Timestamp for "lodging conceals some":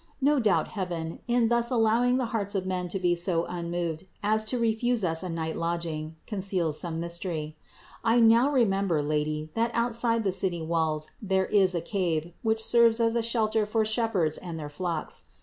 5.55-6.99